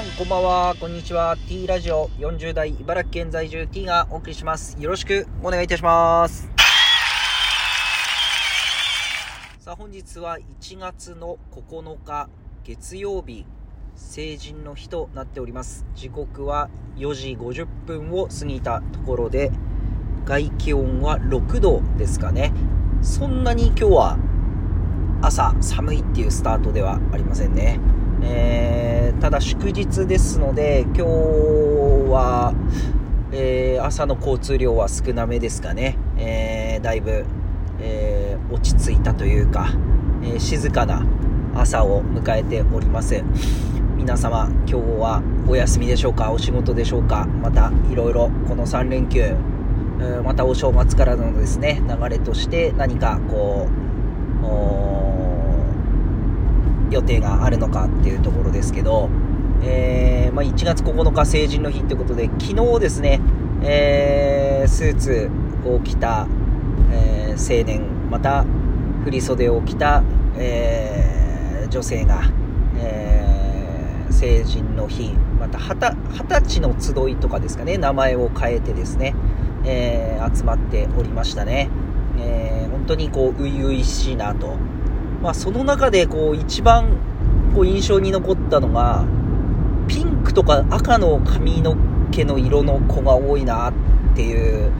[0.00, 1.36] さんこんばんは、こんにちは。
[1.46, 4.74] T ラジオ40代茨城県在住 T がお送りします。
[4.80, 6.48] よろしくお願いいたします。
[9.58, 12.30] さあ本日は1月の9日
[12.64, 13.44] 月曜日、
[13.94, 15.84] 成人の日となっております。
[15.94, 19.50] 時刻は4時50分を過ぎたところで、
[20.24, 22.54] 外気温は6度ですかね。
[23.02, 24.18] そんなに今日は
[25.20, 27.78] 朝寒いっていうスタートではありませんね。
[28.22, 31.02] えーただ祝日ですので今日
[32.10, 32.54] は、
[33.32, 37.24] えー朝の交通量は少なめですかね、えーだいぶ、
[37.80, 39.68] えー落ち着いたというか、
[40.22, 41.04] えー静かな
[41.54, 43.22] 朝を迎えております。
[43.96, 46.32] 皆様今日はお休みでしょうか？
[46.32, 47.26] お仕事でしょうか？
[47.26, 49.34] またいろいろこの3連休
[50.00, 54.46] えまたお正月からのですね流れとして何かこう
[56.90, 59.08] 予定があるのかっていうところですけど、
[59.62, 63.20] えーまあ、1月9日成人の日ってことで昨日ですね、
[63.62, 65.30] えースーツ
[65.64, 66.26] を着た、
[66.92, 68.44] えー青年また
[69.04, 70.02] 振袖を着た、
[70.36, 72.22] えー女性が、
[72.76, 79.14] えー成人の日また二十二十歳の集いとかですかね名前を変えてですね、
[79.64, 81.70] えー集まっておりましたね、
[82.18, 84.56] えー本当にこう初々しいなと。
[85.22, 86.88] まあ、その中でこう一番
[87.54, 89.04] こう印象に残ったのが
[89.86, 91.76] ピンクとか赤の髪の
[92.10, 93.72] 毛の色の子が多いなっ
[94.16, 94.72] ていう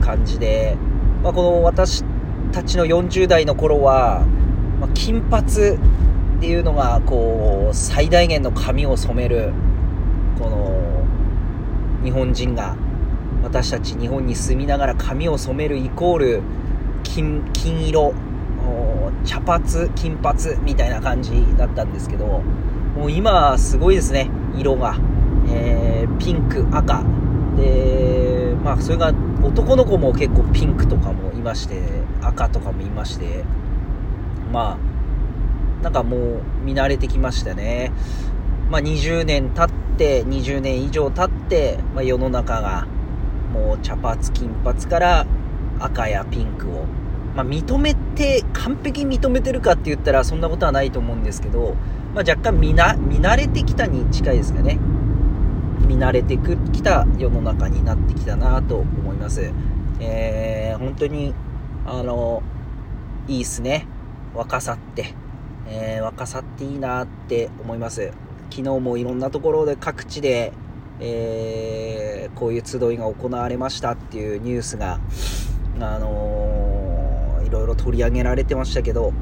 [0.00, 0.76] 感じで、
[1.22, 2.04] まあ、この私
[2.52, 4.24] たちの40代の頃は、
[4.80, 5.50] まあ金髪っ
[6.40, 9.52] ていうのがこう最大限の髪を染める
[10.38, 11.04] この
[12.04, 12.76] 日本人が
[13.42, 16.42] 私たち日本に住みながら髪を染めるイコール
[17.02, 18.14] 金金色
[18.64, 22.42] お茶髪金髪みたいな感じだったんですけど
[22.96, 24.96] もう今すごいですね色が、
[25.48, 27.04] えーピンク赤。
[27.56, 29.12] でまあそれが
[29.42, 31.80] 男の子も結構ピンクとかもいまして
[32.20, 33.44] 赤とかもいまして
[34.52, 34.78] ま
[35.80, 37.92] あなんかもう見慣れてきましたね。
[38.70, 42.86] まあ20年経って20年以上経って、まあ、世の中が
[43.52, 45.26] もう茶髪金髪から
[45.78, 46.86] 赤やピンクを
[47.34, 51.74] まあ、認めて、完璧に認めてるかって言ったらそんなことはないと思うんですけど、
[52.14, 54.78] まあ、若干見な見慣れてきたに近いですかね。
[55.86, 59.52] 見慣れてきた世の中になってきたなと思います。
[60.00, 61.34] えー、本当に、
[61.86, 62.42] あの、
[63.26, 63.86] いいっすね。
[64.34, 65.14] 若さって。
[65.66, 68.12] えー若さっていいなって思います。
[68.50, 70.52] 昨日もいろんなところで各地で、
[71.00, 74.98] えーこういう集いが行われましたっていうニュースが、
[75.80, 76.43] あのー
[77.54, 79.12] ろいろ取り上げられてましたけど、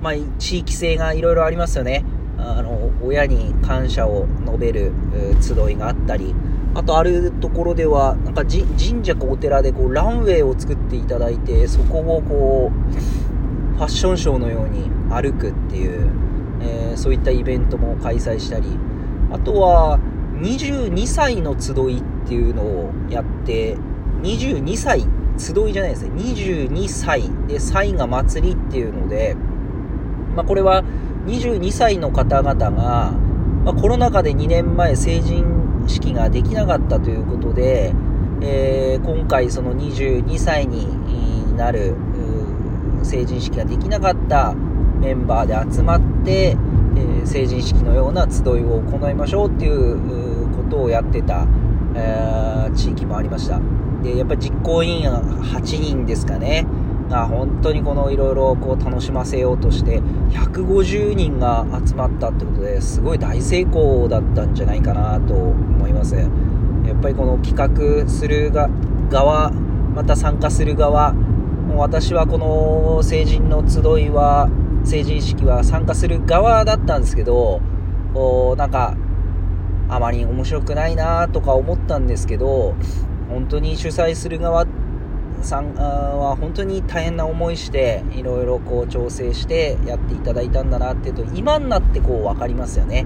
[0.00, 2.04] まあ、地域性がいろいろありますよね。
[2.38, 4.92] あの、親に感謝を述べる
[5.40, 6.34] 集いがあったり、
[6.74, 16.10] あとあるところでは、なんか神社かお寺でこうランウェイを作っていただいて、そこをこう、ファッションショーのように歩くっていう、
[16.60, 18.66] えーそういったイベントも開催したり、
[19.32, 19.98] あとは、
[20.40, 23.76] 22歳の集いっていうのをやって、
[24.22, 25.06] 22歳、
[25.38, 27.30] 集いじゃないですね、22歳。
[27.48, 29.36] で、歳が祭りっていうので、
[30.36, 30.84] まあ、これは
[31.26, 33.12] 22歳の方々が、
[33.64, 37.92] まあ、コロナ禍で2年前成人式ができなかったということで、
[38.40, 41.94] えー今回その22歳になる
[43.02, 44.54] 成人式ができなかった
[45.00, 51.46] メンバーで集まって、えー成人式のような集いを行いましょうっていうことをやってた、
[51.94, 53.60] えー地域もありました。
[54.02, 56.66] でやっぱり実行委員8人ですかね。
[57.08, 60.00] が本当にこのいろいろこう楽しませようとして
[60.30, 66.14] 150人が集まったってことですごい大成功だったんじゃないかなと思います。
[66.14, 66.24] や
[66.94, 68.70] っぱりこの企画するが
[69.10, 74.48] 側また参加する側もう私はこの成人の集いは
[74.84, 77.60] 成人式は参加する側だったんですけど
[78.14, 78.96] こうなんか
[79.94, 82.74] あまり面白くないなとか思ったんですけど
[83.28, 84.66] 本当に主催する側
[85.42, 93.04] さんは本当に大変な思いしていろいろこう調整してやっていただいたんだなっていうと今になってこう分かりますよね。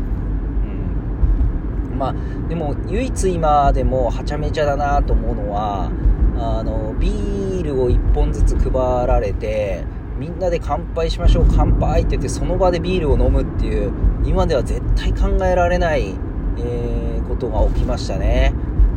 [1.92, 2.14] うん、まあ
[2.48, 5.90] でも唯一今でもはちゃめちゃだなと思うのは
[6.38, 9.84] あのビールを1本ずつ配られて
[10.18, 13.92] みんなで乾杯しましょう乾杯って言ってその場でビールを飲むっていう
[14.24, 16.14] 今では絶対考えられない、
[16.58, 18.54] えーことが起きましたね、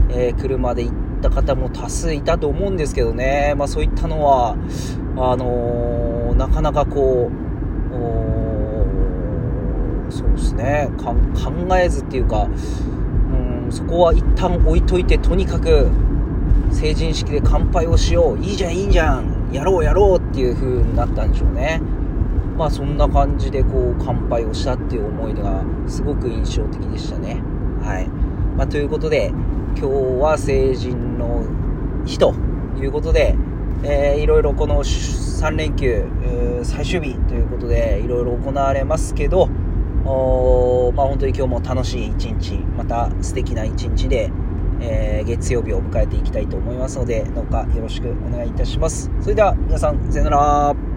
[0.10, 4.56] えー車で行った方も多数いたと思うんですけどね、まあ、そういったのは
[5.18, 7.50] あのーなかなかこう
[10.12, 10.90] そうですね。
[10.98, 11.14] 考
[11.78, 12.50] えずっていうかう
[13.70, 15.88] んそこは一旦置いといてとにかく
[16.72, 18.40] 成人式で乾杯をしよう。
[18.44, 19.50] いいじゃんいいじゃん。
[19.52, 21.82] やろうやろうっていう風になったんでしょうね。
[22.57, 27.41] まあそんな感じでこう乾杯をしたっていう思い出がすごく印象的でしたね。
[27.81, 28.07] はい、
[28.57, 29.27] まあ、ということで
[29.75, 29.86] 今日
[30.21, 31.45] は成人の
[32.06, 32.33] 日と
[32.77, 33.36] いうことで、
[33.83, 36.06] えー、いろいろこの3連休
[36.63, 39.50] 最終日ということでいろいろ行われますけど
[40.06, 44.31] おまあ、本当に今日も楽しい一日また素敵な一日で、
[44.81, 49.12] えー、月曜日を迎えていきたいと思いますのでどうかよろしくお願いいたします。
[49.21, 50.88] それでは皆さんさよなら。